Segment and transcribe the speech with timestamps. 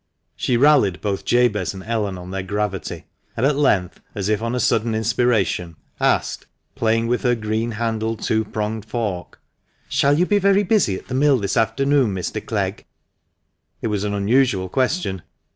[0.35, 3.05] She rallied both Jabez and Ellen on their gravity,
[3.37, 8.23] and at length, as if on a sudden inspiration, asked, playing with her green handled,
[8.23, 9.39] two pronged fork
[9.89, 12.43] —"Shall you be very busy at the mill this afternoon, Mr.
[12.43, 12.85] Clegg?"
[13.83, 15.21] It was an unusual question.